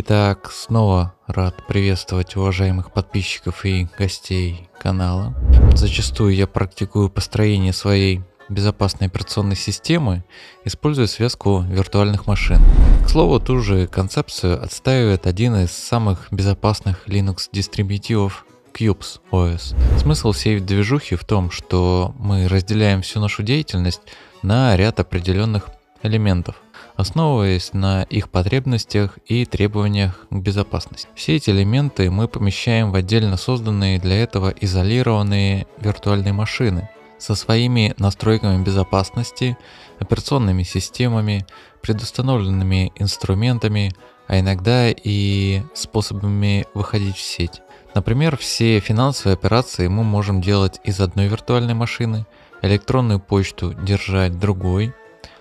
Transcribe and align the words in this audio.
Итак, 0.00 0.52
снова 0.52 1.12
рад 1.26 1.66
приветствовать 1.66 2.36
уважаемых 2.36 2.92
подписчиков 2.92 3.64
и 3.64 3.88
гостей 3.98 4.70
канала. 4.78 5.34
Зачастую 5.74 6.36
я 6.36 6.46
практикую 6.46 7.10
построение 7.10 7.72
своей 7.72 8.20
безопасной 8.48 9.08
операционной 9.08 9.56
системы, 9.56 10.22
используя 10.64 11.08
связку 11.08 11.62
виртуальных 11.68 12.28
машин. 12.28 12.60
К 13.04 13.08
слову, 13.08 13.40
ту 13.40 13.58
же 13.58 13.88
концепцию 13.88 14.62
отстаивает 14.62 15.26
один 15.26 15.56
из 15.56 15.72
самых 15.72 16.28
безопасных 16.30 17.08
Linux 17.08 17.48
дистрибутивов 17.50 18.46
Cubes 18.72 19.18
OS. 19.32 19.76
Смысл 19.98 20.30
всей 20.30 20.60
движухи 20.60 21.16
в 21.16 21.24
том, 21.24 21.50
что 21.50 22.14
мы 22.20 22.46
разделяем 22.46 23.02
всю 23.02 23.18
нашу 23.18 23.42
деятельность 23.42 24.02
на 24.42 24.76
ряд 24.76 25.00
определенных 25.00 25.70
элементов, 26.04 26.54
основываясь 26.98 27.72
на 27.74 28.02
их 28.02 28.28
потребностях 28.28 29.20
и 29.24 29.46
требованиях 29.46 30.26
к 30.30 30.34
безопасности. 30.34 31.08
Все 31.14 31.36
эти 31.36 31.50
элементы 31.50 32.10
мы 32.10 32.26
помещаем 32.26 32.90
в 32.90 32.96
отдельно 32.96 33.36
созданные 33.36 34.00
для 34.00 34.20
этого 34.20 34.52
изолированные 34.60 35.68
виртуальные 35.78 36.32
машины 36.32 36.90
со 37.16 37.36
своими 37.36 37.94
настройками 37.98 38.64
безопасности, 38.64 39.56
операционными 40.00 40.64
системами, 40.64 41.46
предустановленными 41.82 42.92
инструментами, 42.96 43.92
а 44.26 44.40
иногда 44.40 44.90
и 44.90 45.62
способами 45.74 46.66
выходить 46.74 47.16
в 47.16 47.22
сеть. 47.22 47.62
Например, 47.94 48.36
все 48.36 48.80
финансовые 48.80 49.34
операции 49.34 49.86
мы 49.86 50.02
можем 50.02 50.40
делать 50.40 50.80
из 50.82 51.00
одной 51.00 51.28
виртуальной 51.28 51.74
машины, 51.74 52.26
электронную 52.60 53.20
почту 53.20 53.72
держать 53.72 54.36
другой, 54.36 54.92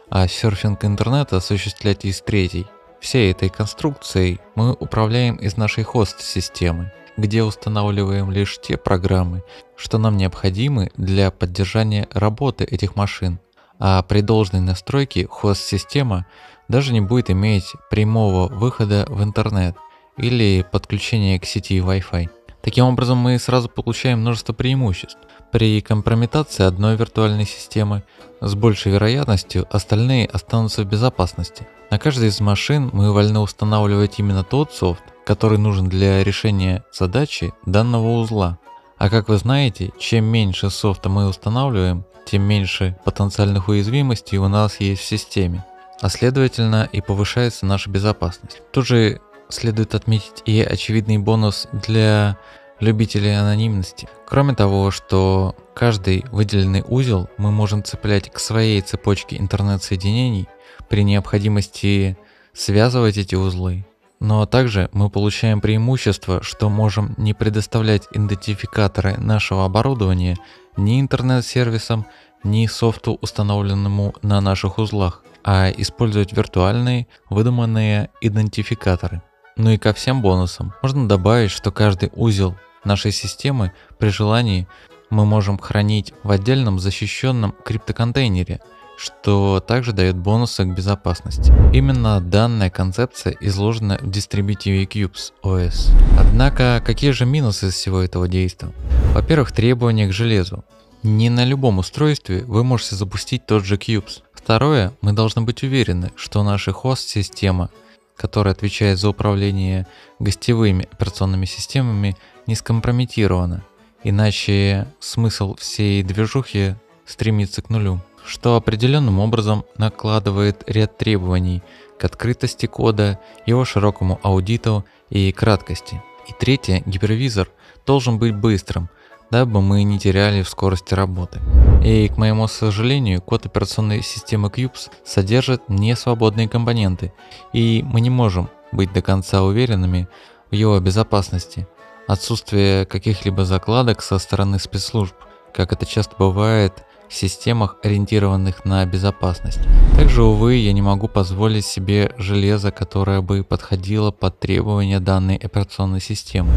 а 0.10 0.28
серфинг 0.28 0.84
интернета 0.86 1.38
осуществлять 1.38 2.06
из 2.06 2.22
третьей. 2.22 2.68
Всей 3.00 3.32
этой 3.32 3.50
конструкцией 3.50 4.40
мы 4.56 4.74
управляем 4.74 5.36
из 5.36 5.58
нашей 5.58 5.84
хост-системы, 5.84 6.92
где 7.16 7.44
устанавливаем 7.44 8.32
лишь 8.32 8.60
те 8.60 8.78
программы, 8.78 9.44
что 9.76 9.98
нам 9.98 10.18
необходимы 10.18 10.92
для 10.98 11.32
поддержания 11.32 12.08
работы 12.12 12.64
этих 12.64 12.96
машин, 12.96 13.40
а 13.80 14.02
при 14.04 14.22
должной 14.22 14.62
настройке 14.62 15.28
хост-система 15.28 16.26
даже 16.68 16.94
не 16.94 17.02
будет 17.02 17.30
иметь 17.30 17.74
прямого 17.90 18.48
выхода 18.48 19.06
в 19.08 19.24
интернет 19.24 19.76
или 20.18 20.66
подключения 20.72 21.40
к 21.40 21.46
сети 21.46 21.80
Wi-Fi. 21.80 22.30
Таким 22.68 22.84
образом 22.84 23.18
мы 23.18 23.40
сразу 23.40 23.70
получаем 23.70 24.20
множество 24.20 24.52
преимуществ. 24.52 25.18
При 25.54 25.80
компрометации 25.80 26.66
одной 26.66 26.98
виртуальной 26.98 27.46
системы 27.46 28.04
с 28.42 28.56
большей 28.56 28.92
вероятностью 28.92 29.66
остальные 29.72 30.28
останутся 30.28 30.84
в 30.84 30.86
безопасности. 30.86 31.66
На 31.92 31.98
каждой 31.98 32.28
из 32.28 32.42
машин 32.42 32.90
мы 32.92 33.14
вольны 33.14 33.40
устанавливать 33.40 34.20
именно 34.20 34.44
тот 34.44 34.74
софт, 34.74 35.02
который 35.26 35.58
нужен 35.58 35.88
для 35.88 36.26
решения 36.26 36.84
задачи 36.92 37.54
данного 37.66 38.20
узла. 38.20 38.60
А 38.98 39.10
как 39.10 39.30
вы 39.30 39.38
знаете, 39.38 39.94
чем 39.98 40.26
меньше 40.26 40.70
софта 40.70 41.08
мы 41.08 41.30
устанавливаем, 41.30 42.04
тем 42.26 42.42
меньше 42.42 42.98
потенциальных 43.06 43.70
уязвимостей 43.70 44.40
у 44.40 44.50
нас 44.50 44.82
есть 44.82 45.04
в 45.04 45.06
системе. 45.06 45.64
А 46.02 46.10
следовательно 46.10 46.90
и 46.92 47.00
повышается 47.00 47.66
наша 47.66 47.90
безопасность. 47.90 48.62
Тут 48.74 48.88
же 48.88 49.22
следует 49.50 49.96
отметить 49.96 50.42
и 50.46 50.62
очевидный 50.62 51.18
бонус 51.18 51.68
для 51.72 52.38
любителей 52.80 53.38
анонимности. 53.38 54.08
Кроме 54.28 54.54
того, 54.54 54.92
что 54.92 55.56
каждый 55.74 56.26
выделенный 56.32 56.84
узел 56.88 57.30
мы 57.38 57.52
можем 57.52 57.84
цеплять 57.84 58.32
к 58.32 58.40
своей 58.40 58.82
цепочке 58.82 59.38
интернет-соединений 59.38 60.48
при 60.90 61.04
необходимости 61.04 62.18
связывать 62.54 63.18
эти 63.18 63.36
узлы. 63.36 63.86
Но 64.20 64.46
также 64.48 64.90
мы 64.94 65.10
получаем 65.10 65.62
преимущество, 65.62 66.42
что 66.42 66.70
можем 66.70 67.14
не 67.18 67.34
предоставлять 67.34 68.08
идентификаторы 68.12 69.16
нашего 69.18 69.66
оборудования 69.66 70.38
ни 70.76 71.00
интернет-сервисам, 71.00 72.08
ни 72.44 72.66
софту, 72.66 73.18
установленному 73.22 74.16
на 74.22 74.42
наших 74.42 74.80
узлах, 74.80 75.24
а 75.44 75.70
использовать 75.70 76.34
виртуальные 76.34 77.08
выдуманные 77.30 78.10
идентификаторы. 78.22 79.22
Ну 79.58 79.72
и 79.72 79.78
ко 79.78 79.92
всем 79.92 80.22
бонусам 80.22 80.74
можно 80.84 81.08
добавить, 81.08 81.50
что 81.50 81.72
каждый 81.72 82.12
узел 82.16 82.56
нашей 82.84 83.12
системы 83.12 83.74
при 83.98 84.10
желании 84.10 84.68
мы 85.10 85.26
можем 85.26 85.58
хранить 85.58 86.14
в 86.22 86.30
отдельном 86.30 86.80
защищенном 86.80 87.56
криптоконтейнере, 87.66 88.60
что 88.98 89.60
также 89.60 89.94
дает 89.94 90.16
бонусы 90.16 90.64
к 90.64 90.76
безопасности. 90.76 91.52
Именно 91.74 92.22
данная 92.22 92.70
концепция 92.70 93.36
изложена 93.40 93.98
в 94.00 94.12
дистрибутиве 94.12 94.84
Cubes 94.84 95.34
OS. 95.44 95.90
Однако, 96.20 96.84
какие 96.86 97.10
же 97.10 97.26
минусы 97.26 97.72
всего 97.72 98.02
этого 98.02 98.28
действия? 98.28 98.72
Во-первых, 99.14 99.52
требования 99.52 100.08
к 100.08 100.14
железу. 100.14 100.64
Не 101.02 101.32
на 101.32 101.46
любом 101.46 101.80
устройстве 101.80 102.44
вы 102.44 102.64
можете 102.64 102.96
запустить 102.96 103.48
тот 103.48 103.66
же 103.66 103.78
Cubes. 103.78 104.22
Второе, 104.34 104.94
мы 105.02 105.14
должны 105.14 105.42
быть 105.42 105.64
уверены, 105.64 106.12
что 106.16 106.44
наша 106.44 106.72
хост-система– 106.74 107.72
которая 108.18 108.54
отвечает 108.54 108.98
за 108.98 109.10
управление 109.10 109.88
гостевыми 110.20 110.88
операционными 110.92 111.46
системами, 111.46 112.18
не 112.48 112.56
скомпрометирована, 112.56 113.64
иначе 114.04 114.88
смысл 115.00 115.56
всей 115.56 116.04
движухи 116.04 116.76
стремится 117.06 117.62
к 117.62 117.70
нулю, 117.70 118.02
что 118.26 118.56
определенным 118.56 119.20
образом 119.20 119.64
накладывает 119.78 120.64
ряд 120.68 120.98
требований 120.98 121.62
к 121.98 122.04
открытости 122.04 122.66
кода, 122.66 123.20
его 123.46 123.64
широкому 123.64 124.20
аудиту 124.24 124.86
и 125.10 125.32
краткости. 125.32 126.02
И 126.28 126.34
третье, 126.38 126.84
гипервизор 126.86 127.50
должен 127.86 128.20
быть 128.20 128.36
быстрым, 128.36 128.90
дабы 129.32 129.62
мы 129.62 129.84
не 129.84 130.00
теряли 130.00 130.42
в 130.42 130.50
скорости 130.50 130.94
работы. 130.94 131.40
И, 131.84 132.08
к 132.08 132.18
моему 132.18 132.48
сожалению, 132.48 133.22
код 133.22 133.46
операционной 133.46 134.02
системы 134.02 134.50
Cubes 134.50 134.90
содержит 135.06 135.70
несвободные 135.70 136.50
компоненты, 136.50 137.14
и 137.54 137.84
мы 137.86 138.02
не 138.02 138.10
можем 138.10 138.50
быть 138.72 138.92
до 138.94 139.02
конца 139.02 139.44
уверенными 139.44 140.08
в 140.52 140.56
его 140.56 140.80
безопасности. 140.80 141.68
Отсутствие 142.08 142.86
каких-либо 142.86 143.46
закладок 143.46 144.02
со 144.02 144.18
стороны 144.18 144.60
спецслужб, 144.60 145.16
как 145.54 145.74
это 145.74 145.86
часто 145.86 146.16
бывает 146.18 146.84
в 147.10 147.14
системах, 147.14 147.78
ориентированных 147.84 148.66
на 148.66 148.86
безопасность. 148.86 149.60
Также, 149.96 150.24
увы, 150.24 150.56
я 150.56 150.74
не 150.74 150.82
могу 150.82 151.08
позволить 151.08 151.66
себе 151.66 152.12
железо, 152.18 152.72
которое 152.72 153.22
бы 153.22 153.44
подходило 153.44 154.12
под 154.12 154.40
требования 154.40 155.00
данной 155.00 155.38
операционной 155.38 156.02
системы. 156.02 156.52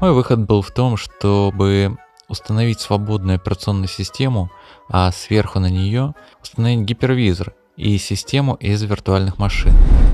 Мой 0.00 0.12
выход 0.12 0.40
был 0.40 0.62
в 0.62 0.70
том, 0.70 0.96
чтобы 0.96 1.98
установить 2.28 2.80
свободную 2.80 3.36
операционную 3.36 3.88
систему, 3.88 4.50
а 4.88 5.10
сверху 5.12 5.60
на 5.60 5.70
нее 5.70 6.14
установить 6.42 6.86
гипервизор 6.86 7.54
и 7.76 7.98
систему 7.98 8.54
из 8.54 8.82
виртуальных 8.82 9.38
машин. 9.38 9.72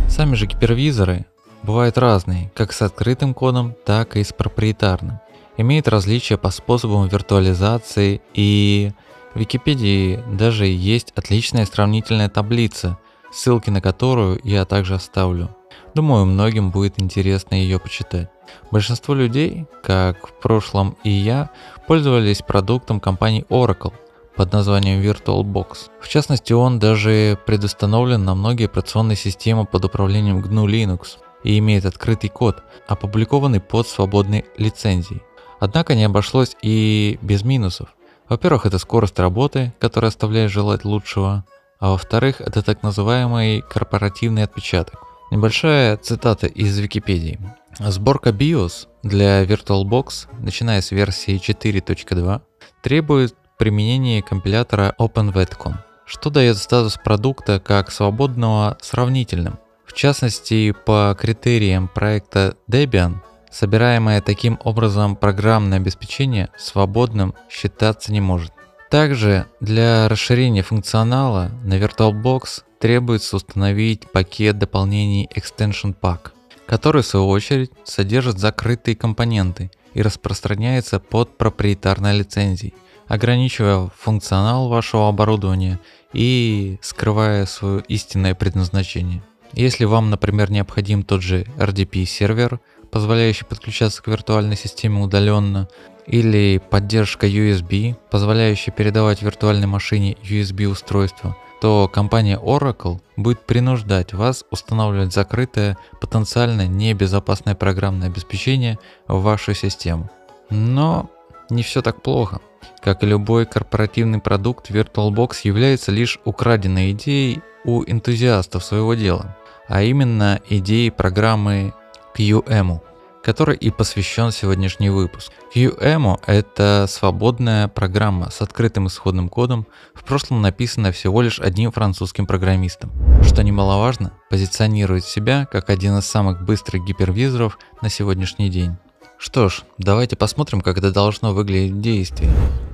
Сами 0.09 0.35
же 0.35 0.47
гипервизоры 0.47 1.27
бывают 1.63 1.99
разные, 1.99 2.51
как 2.55 2.73
с 2.73 2.83
открытым 2.83 3.35
кодом, 3.35 3.75
так 3.85 4.17
и 4.17 4.25
с 4.25 4.33
проприетарным. 4.33 5.21
Имеют 5.57 5.89
различия 5.89 6.39
по 6.39 6.51
способам 6.51 7.09
виртуализации 7.09 8.21
и 8.35 8.93
в 9.35 9.39
Википедии 9.39 10.23
даже 10.27 10.67
есть 10.67 11.13
отличная 11.17 11.67
сравнительная 11.67 12.29
таблица, 12.29 12.99
ссылки 13.33 13.71
на 13.71 13.81
которую 13.81 14.41
я 14.45 14.65
также 14.65 14.95
оставлю. 14.95 15.55
Думаю, 15.95 16.27
многим 16.27 16.71
будет 16.71 17.01
интересно 17.01 17.55
ее 17.55 17.79
почитать. 17.79 18.29
Большинство 18.71 19.15
людей, 19.15 19.67
как 19.83 20.29
в 20.29 20.33
прошлом 20.41 20.97
и 21.05 21.11
я, 21.11 21.51
пользовались 21.87 22.43
продуктом 22.43 23.01
компании 23.01 23.45
Oracle 23.49 23.93
под 24.37 24.53
названием 24.53 25.01
VirtualBox. 25.01 25.91
В 26.01 26.09
частности, 26.09 26.53
он 26.53 26.79
даже 26.79 27.39
предустановлен 27.47 28.25
на 28.25 28.35
многие 28.35 28.65
операционные 28.65 29.17
системы 29.17 29.67
под 29.67 29.85
управлением 29.85 30.41
GNU 30.41 30.67
Linux 30.67 31.19
и 31.45 31.59
имеет 31.59 31.85
открытый 31.85 32.31
код, 32.31 32.63
опубликованный 32.87 33.61
под 33.61 33.87
свободной 33.89 34.45
лицензией. 34.57 35.23
Однако 35.61 35.95
не 35.95 36.05
обошлось 36.05 36.57
и 36.63 37.19
без 37.23 37.45
минусов. 37.45 37.95
Во-первых, 38.29 38.67
это 38.67 38.79
скорость 38.79 39.19
работы, 39.19 39.75
которая 39.79 40.09
оставляет 40.09 40.51
желать 40.51 40.85
лучшего, 40.85 41.45
а 41.79 41.91
во-вторых, 41.91 42.41
это 42.41 42.63
так 42.63 42.83
называемый 42.83 43.61
корпоративный 43.61 44.45
отпечаток. 44.45 45.12
Небольшая 45.33 45.97
цитата 45.97 46.47
из 46.47 46.79
Википедии. 46.79 47.41
Сборка 47.79 48.33
BIOS 48.33 48.87
для 49.03 49.43
VirtualBox, 49.45 50.29
начиная 50.39 50.83
с 50.83 50.91
версии 50.91 51.41
4.2, 51.41 52.43
требует 52.83 53.35
применения 53.57 54.21
компилятора 54.21 54.95
OpenVetcon, 54.99 55.77
что 56.05 56.29
дает 56.29 56.59
статус 56.59 56.99
продукта 57.03 57.61
как 57.61 57.91
свободного 57.91 58.77
сравнительным. 58.83 59.59
В 59.87 59.95
частности, 59.95 60.73
по 60.73 61.17
критериям 61.19 61.89
проекта 61.89 62.55
Debian, 62.71 63.15
собираемое 63.51 64.21
таким 64.21 64.61
образом 64.65 65.17
программное 65.17 65.79
обеспечение 65.79 66.51
свободным 66.59 67.35
считаться 67.49 68.13
не 68.13 68.21
может. 68.21 68.53
Также 68.93 69.47
для 69.59 70.07
расширения 70.07 70.63
функционала 70.63 71.51
на 71.65 71.79
VirtualBox 71.79 72.63
требуется 72.79 73.37
установить 73.37 74.07
пакет 74.11 74.59
дополнений 74.59 75.31
Extension 75.35 75.97
Pack, 75.99 76.33
который 76.67 77.01
в 77.01 77.07
свою 77.07 77.29
очередь 77.29 77.71
содержит 77.85 78.39
закрытые 78.39 78.95
компоненты 78.95 79.71
и 79.95 80.03
распространяется 80.03 81.01
под 81.01 81.39
проприетарной 81.39 82.19
лицензией, 82.19 82.75
ограничивая 83.09 83.91
функционал 83.99 84.69
вашего 84.69 85.09
оборудования 85.09 85.81
и 86.13 86.79
скрывая 86.83 87.47
свое 87.47 87.81
истинное 87.89 88.35
предназначение. 88.35 89.23
Если 89.55 89.87
вам, 89.87 90.11
например, 90.11 90.51
необходим 90.51 91.03
тот 91.03 91.23
же 91.23 91.47
RDP 91.57 92.05
сервер, 92.05 92.61
позволяющий 92.91 93.47
подключаться 93.47 94.03
к 94.03 94.09
виртуальной 94.09 94.57
системе 94.57 95.01
удаленно, 95.01 95.67
или 96.07 96.61
поддержка 96.71 97.27
USB, 97.27 97.97
позволяющая 98.11 98.73
передавать 98.73 99.23
виртуальной 99.23 99.67
машине 99.67 100.17
USB 100.23 100.67
устройство, 100.67 101.37
то 101.61 101.89
компания 101.89 102.39
Oracle 102.39 103.01
будет 103.17 103.47
принуждать 103.47 104.13
вас 104.13 104.45
устанавливать 104.51 105.13
закрытое, 105.13 105.79
потенциально 106.01 106.67
небезопасное 106.67 107.55
программное 107.55 108.09
обеспечение 108.09 108.79
в 109.07 109.23
вашу 109.23 109.55
систему. 109.55 110.11
Но 110.51 111.09
не 111.51 111.63
все 111.63 111.83
так 111.83 112.03
плохо. 112.03 112.41
Как 112.83 113.03
и 113.03 113.07
любой 113.07 113.47
корпоративный 113.47 114.19
продукт, 114.19 114.71
VirtualBox 114.71 115.39
является 115.45 115.93
лишь 115.93 116.19
украденной 116.25 116.93
идеей 116.93 117.43
у 117.65 117.85
энтузиастов 117.85 118.65
своего 118.65 118.95
дела, 118.95 119.37
а 119.69 119.83
именно 119.83 120.41
идеей 120.49 120.91
программы 120.91 121.75
QEMU 122.17 122.81
которой 123.23 123.57
и 123.57 123.71
посвящен 123.71 124.33
сегодняшний 124.33 124.91
выпуск. 124.91 125.33
QEMO– 125.55 126.21
это 126.27 126.87
свободная 126.89 127.69
программа 127.69 128.31
с 128.31 128.41
открытым 128.41 128.89
исходным 128.89 129.29
кодом, 129.29 129.67
в 129.95 130.05
прошлом 130.05 130.43
написанная 130.43 130.93
всего 130.93 131.23
лишь 131.23 131.41
одним 131.41 131.71
французским 131.73 132.27
программистом. 132.27 132.93
Что 133.23 133.43
немаловажно, 133.43 134.13
позиционирует 134.31 135.05
себя 135.05 135.47
как 135.51 135.71
один 135.71 135.99
из 135.99 136.07
самых 136.07 136.45
быстрых 136.45 136.85
гипервизоров 136.85 137.59
на 137.81 137.89
сегодняшний 137.89 138.51
день. 138.51 138.77
Что 139.19 139.49
ж, 139.49 139.63
давайте 139.79 140.17
посмотрим, 140.17 140.61
как 140.61 140.79
это 140.79 140.91
должно 140.91 141.33
выглядеть 141.33 141.73
в 141.75 141.81
действии. 141.81 142.29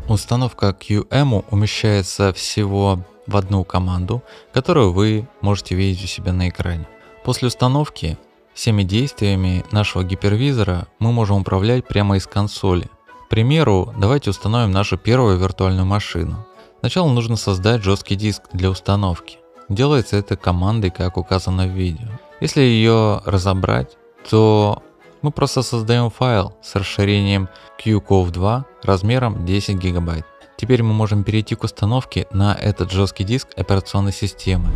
Установка 0.08 0.68
QEMO 0.68 1.44
умещается 1.50 2.32
всего 2.32 3.04
в 3.26 3.36
одну 3.36 3.64
команду, 3.64 4.22
которую 4.54 4.92
вы 4.92 5.28
можете 5.42 5.74
видеть 5.74 6.04
у 6.04 6.06
себя 6.06 6.32
на 6.32 6.48
экране. 6.48 6.88
После 7.24 7.48
установки 7.48 8.16
Всеми 8.58 8.82
действиями 8.82 9.64
нашего 9.70 10.02
гипервизора 10.02 10.88
мы 10.98 11.12
можем 11.12 11.42
управлять 11.42 11.86
прямо 11.86 12.16
из 12.16 12.26
консоли. 12.26 12.90
К 13.26 13.28
примеру, 13.28 13.94
давайте 13.96 14.30
установим 14.30 14.72
нашу 14.72 14.98
первую 14.98 15.38
виртуальную 15.38 15.86
машину. 15.86 16.44
Сначала 16.80 17.08
нужно 17.08 17.36
создать 17.36 17.84
жесткий 17.84 18.16
диск 18.16 18.42
для 18.52 18.68
установки. 18.70 19.38
Делается 19.68 20.16
это 20.16 20.36
командой, 20.36 20.90
как 20.90 21.18
указано 21.18 21.68
в 21.68 21.70
видео. 21.70 22.08
Если 22.40 22.62
ее 22.62 23.22
разобрать, 23.24 23.96
то 24.28 24.82
мы 25.22 25.30
просто 25.30 25.62
создаем 25.62 26.10
файл 26.10 26.56
с 26.60 26.74
расширением 26.74 27.48
QCOV2 27.80 28.64
размером 28.82 29.46
10 29.46 29.76
гигабайт. 29.76 30.26
Теперь 30.56 30.82
мы 30.82 30.94
можем 30.94 31.22
перейти 31.22 31.54
к 31.54 31.62
установке 31.62 32.26
на 32.32 32.56
этот 32.56 32.90
жесткий 32.90 33.22
диск 33.22 33.50
операционной 33.56 34.12
системы. 34.12 34.66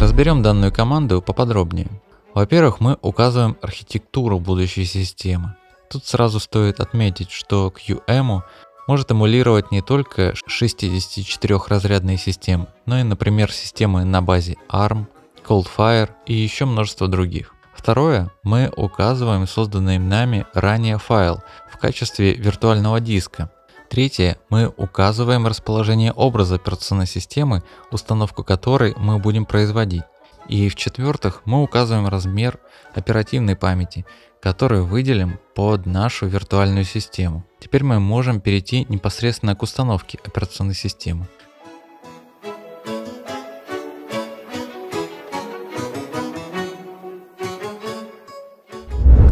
Разберем 0.00 0.44
данную 0.44 0.72
команду 0.72 1.20
поподробнее. 1.20 1.88
Во-первых, 2.34 2.80
мы 2.80 2.98
указываем 3.02 3.58
архитектуру 3.60 4.38
будущей 4.38 4.86
системы. 4.86 5.54
Тут 5.90 6.06
сразу 6.06 6.40
стоит 6.40 6.80
отметить, 6.80 7.30
что 7.30 7.70
QEMU 7.70 8.42
может 8.88 9.10
эмулировать 9.10 9.70
не 9.70 9.82
только 9.82 10.32
64-разрядные 10.48 12.16
системы, 12.16 12.68
но 12.86 12.98
и, 12.98 13.02
например, 13.02 13.52
системы 13.52 14.04
на 14.04 14.22
базе 14.22 14.56
ARM, 14.70 15.06
Coldfire 15.46 16.10
и 16.24 16.32
еще 16.32 16.64
множество 16.64 17.06
других. 17.06 17.54
Второе, 17.74 18.30
мы 18.42 18.72
указываем 18.76 19.46
созданный 19.46 19.98
нами 19.98 20.46
ранее 20.54 20.98
файл 20.98 21.42
в 21.70 21.78
качестве 21.78 22.34
виртуального 22.34 23.00
диска. 23.00 23.50
Третье, 23.90 24.38
мы 24.48 24.72
указываем 24.78 25.46
расположение 25.46 26.12
образа 26.12 26.54
операционной 26.54 27.06
системы, 27.06 27.62
установку 27.90 28.42
которой 28.42 28.94
мы 28.96 29.18
будем 29.18 29.44
производить. 29.44 30.02
И 30.48 30.68
в-четвертых, 30.68 31.42
мы 31.44 31.62
указываем 31.62 32.08
размер 32.08 32.58
оперативной 32.94 33.56
памяти, 33.56 34.04
который 34.40 34.82
выделим 34.82 35.38
под 35.54 35.86
нашу 35.86 36.26
виртуальную 36.26 36.84
систему. 36.84 37.44
Теперь 37.60 37.84
мы 37.84 38.00
можем 38.00 38.40
перейти 38.40 38.84
непосредственно 38.88 39.54
к 39.54 39.62
установке 39.62 40.18
операционной 40.24 40.74
системы. 40.74 41.28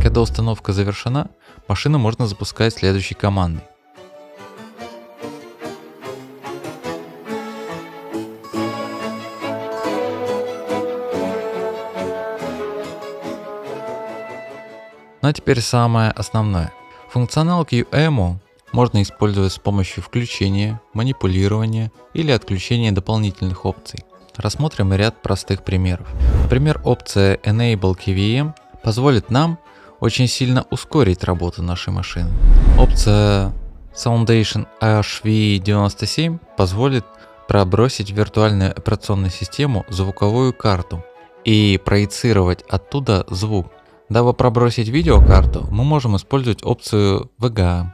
Когда 0.02 0.22
установка 0.22 0.72
завершена, 0.72 1.30
машину 1.68 1.98
можно 1.98 2.26
запускать 2.26 2.74
следующей 2.74 3.14
командой. 3.14 3.62
А 15.30 15.32
теперь 15.32 15.60
самое 15.60 16.10
основное. 16.10 16.72
Функционал 17.08 17.62
QEMU 17.62 18.38
можно 18.72 19.00
использовать 19.00 19.52
с 19.52 19.60
помощью 19.60 20.02
включения, 20.02 20.80
манипулирования 20.92 21.92
или 22.14 22.32
отключения 22.32 22.90
дополнительных 22.90 23.64
опций. 23.64 24.00
Рассмотрим 24.34 24.92
ряд 24.92 25.22
простых 25.22 25.62
примеров. 25.62 26.08
Например, 26.42 26.80
опция 26.82 27.36
Enable 27.44 27.96
KVM 27.96 28.54
позволит 28.82 29.30
нам 29.30 29.60
очень 30.00 30.26
сильно 30.26 30.66
ускорить 30.72 31.22
работу 31.22 31.62
нашей 31.62 31.92
машины. 31.92 32.32
Опция 32.76 33.52
Foundation 33.94 34.66
HV97 34.82 36.40
позволит 36.56 37.04
пробросить 37.46 38.10
в 38.10 38.16
виртуальную 38.16 38.72
операционную 38.72 39.30
систему 39.30 39.86
звуковую 39.88 40.52
карту 40.52 41.04
и 41.44 41.80
проецировать 41.84 42.64
оттуда 42.68 43.24
звук 43.30 43.70
Дабы 44.10 44.34
пробросить 44.34 44.88
видеокарту, 44.88 45.68
мы 45.70 45.84
можем 45.84 46.16
использовать 46.16 46.64
опцию 46.64 47.30
VGA. 47.38 47.86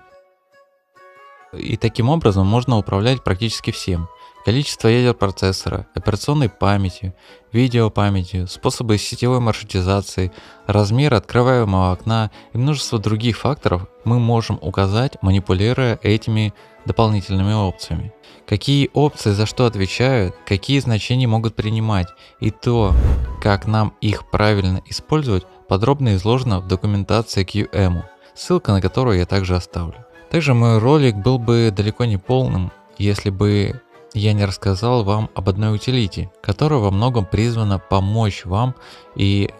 И 1.52 1.76
таким 1.76 2.08
образом 2.08 2.46
можно 2.46 2.78
управлять 2.78 3.22
практически 3.22 3.70
всем. 3.70 4.08
Количество 4.46 4.88
ядер 4.88 5.12
процессора, 5.12 5.86
операционной 5.94 6.48
памятью, 6.48 7.14
видеопамятью, 7.52 8.48
способы 8.48 8.96
сетевой 8.96 9.40
маршрутизации, 9.40 10.32
размер 10.66 11.12
открываемого 11.12 11.92
окна 11.92 12.30
и 12.54 12.58
множество 12.58 12.98
других 12.98 13.36
факторов 13.36 13.86
мы 14.04 14.18
можем 14.18 14.58
указать, 14.62 15.18
манипулируя 15.20 15.98
этими 16.02 16.54
дополнительными 16.86 17.52
опциями. 17.52 18.12
Какие 18.46 18.90
опции 18.92 19.32
за 19.32 19.46
что 19.46 19.66
отвечают, 19.66 20.34
какие 20.46 20.78
значения 20.78 21.26
могут 21.26 21.56
принимать 21.56 22.08
и 22.40 22.50
то, 22.50 22.94
как 23.42 23.66
нам 23.66 23.94
их 24.00 24.30
правильно 24.30 24.82
использовать, 24.86 25.44
подробно 25.68 26.14
изложено 26.14 26.60
в 26.60 26.68
документации 26.68 27.44
QEMU, 27.44 28.04
ссылка 28.34 28.72
на 28.72 28.80
которую 28.80 29.18
я 29.18 29.26
также 29.26 29.56
оставлю. 29.56 30.06
Также 30.30 30.54
мой 30.54 30.78
ролик 30.78 31.16
был 31.16 31.38
бы 31.38 31.72
далеко 31.74 32.04
не 32.04 32.16
полным, 32.16 32.72
если 32.98 33.30
бы 33.30 33.80
я 34.14 34.32
не 34.32 34.44
рассказал 34.44 35.04
вам 35.04 35.28
об 35.34 35.48
одной 35.48 35.74
утилите, 35.74 36.30
которая 36.40 36.78
во 36.78 36.90
многом 36.90 37.26
призвана 37.26 37.78
помочь 37.78 38.44
вам 38.44 38.74
и 39.14 39.50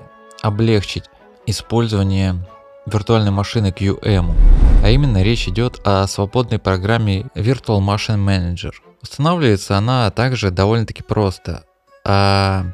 облегчить 0.42 1.04
использование 1.46 2.36
виртуальной 2.86 3.32
машины 3.32 3.74
QEMU. 3.76 4.65
А 4.86 4.90
именно 4.90 5.20
речь 5.20 5.48
идет 5.48 5.80
о 5.84 6.06
свободной 6.06 6.60
программе 6.60 7.22
Virtual 7.34 7.80
Machine 7.80 8.24
Manager. 8.24 8.70
Устанавливается 9.02 9.76
она 9.76 10.08
также 10.12 10.52
довольно-таки 10.52 11.02
просто, 11.02 11.64
а 12.04 12.66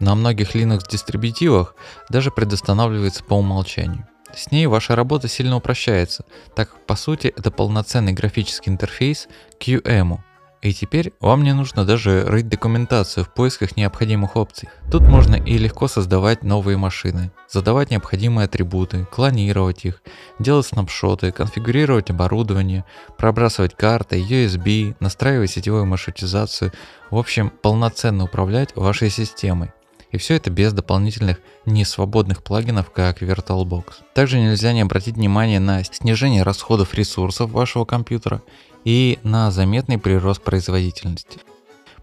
на 0.00 0.16
многих 0.16 0.56
Linux 0.56 0.80
дистрибутивах 0.90 1.76
даже 2.08 2.32
предустанавливается 2.32 3.22
по 3.22 3.34
умолчанию. 3.34 4.04
С 4.34 4.50
ней 4.50 4.66
ваша 4.66 4.96
работа 4.96 5.28
сильно 5.28 5.54
упрощается, 5.54 6.24
так 6.56 6.70
как 6.72 6.86
по 6.86 6.96
сути 6.96 7.28
это 7.28 7.52
полноценный 7.52 8.14
графический 8.14 8.72
интерфейс 8.72 9.28
QEMU, 9.60 10.18
и 10.62 10.72
теперь 10.72 11.12
вам 11.20 11.42
не 11.42 11.54
нужно 11.54 11.84
даже 11.84 12.24
рыть 12.26 12.48
документацию 12.48 13.24
в 13.24 13.32
поисках 13.32 13.76
необходимых 13.76 14.36
опций. 14.36 14.68
Тут 14.90 15.02
можно 15.02 15.36
и 15.36 15.56
легко 15.56 15.88
создавать 15.88 16.42
новые 16.42 16.76
машины, 16.76 17.32
задавать 17.48 17.90
необходимые 17.90 18.44
атрибуты, 18.44 19.06
клонировать 19.06 19.84
их, 19.84 20.02
делать 20.38 20.66
снапшоты, 20.66 21.32
конфигурировать 21.32 22.10
оборудование, 22.10 22.84
пробрасывать 23.16 23.74
карты, 23.74 24.20
USB, 24.20 24.94
настраивать 25.00 25.50
сетевую 25.50 25.86
маршрутизацию, 25.86 26.72
в 27.10 27.16
общем 27.16 27.50
полноценно 27.50 28.24
управлять 28.24 28.76
вашей 28.76 29.10
системой. 29.10 29.72
И 30.12 30.18
все 30.18 30.34
это 30.34 30.50
без 30.50 30.72
дополнительных 30.72 31.38
несвободных 31.66 32.42
плагинов, 32.42 32.90
как 32.90 33.22
VirtualBox. 33.22 33.84
Также 34.14 34.40
нельзя 34.40 34.72
не 34.72 34.80
обратить 34.80 35.14
внимание 35.16 35.60
на 35.60 35.84
снижение 35.84 36.42
расходов 36.42 36.94
ресурсов 36.94 37.50
вашего 37.50 37.84
компьютера 37.84 38.42
и 38.84 39.18
на 39.22 39.50
заметный 39.50 39.98
прирост 39.98 40.42
производительности. 40.42 41.38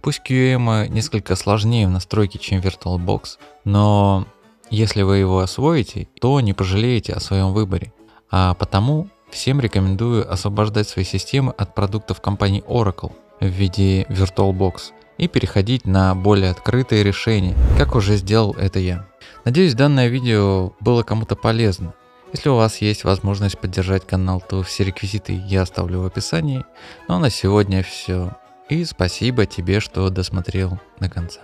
Пусть 0.01 0.21
QEMU 0.25 0.87
несколько 0.87 1.35
сложнее 1.35 1.87
в 1.87 1.91
настройке, 1.91 2.39
чем 2.39 2.61
VirtualBox, 2.61 3.37
но 3.65 4.25
Если 4.69 5.01
вы 5.01 5.17
его 5.17 5.39
освоите, 5.39 6.07
то 6.19 6.41
не 6.41 6.53
пожалеете 6.53 7.13
о 7.13 7.19
своем 7.19 7.53
выборе. 7.53 7.93
А 8.29 8.53
потому 8.53 9.07
всем 9.29 9.61
рекомендую 9.61 10.31
освобождать 10.31 10.89
свои 10.89 11.05
системы 11.05 11.53
от 11.57 11.73
продуктов 11.73 12.19
компании 12.19 12.63
Oracle 12.67 13.13
в 13.39 13.45
виде 13.45 14.03
VirtualBox 14.03 14.91
и 15.17 15.27
переходить 15.27 15.85
на 15.85 16.15
более 16.15 16.51
открытые 16.51 17.03
решения, 17.03 17.55
как 17.77 17.95
уже 17.95 18.17
сделал 18.17 18.53
это 18.53 18.79
я. 18.79 19.07
Надеюсь, 19.45 19.73
данное 19.73 20.07
видео 20.07 20.73
было 20.79 21.03
кому-то 21.03 21.35
полезно. 21.35 21.93
Если 22.33 22.49
у 22.49 22.55
вас 22.55 22.81
есть 22.81 23.03
возможность 23.03 23.57
поддержать 23.57 24.05
канал, 24.05 24.43
то 24.47 24.61
все 24.61 24.83
реквизиты 24.83 25.33
я 25.47 25.61
оставлю 25.61 26.01
в 26.01 26.05
описании. 26.05 26.65
Ну 27.07 27.15
а 27.15 27.19
на 27.19 27.29
сегодня 27.29 27.83
все. 27.83 28.35
И 28.69 28.83
спасибо 28.83 29.45
тебе, 29.45 29.79
что 29.79 30.09
досмотрел 30.09 30.77
до 30.99 31.09
конца. 31.09 31.39